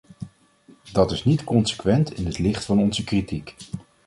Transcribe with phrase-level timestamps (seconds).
[0.93, 3.55] Dat is niet consequent in het licht van onze kritiek.